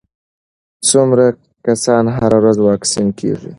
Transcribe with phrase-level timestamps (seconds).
[0.89, 1.25] څومره
[1.65, 3.49] کسان هره ورځ واکسین کېږي؟